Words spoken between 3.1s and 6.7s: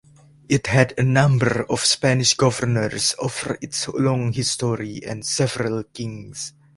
over its long history and several kings.